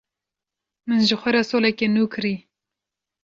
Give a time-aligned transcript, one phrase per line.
[0.85, 2.35] Min ji xwe re soleke nû kirî.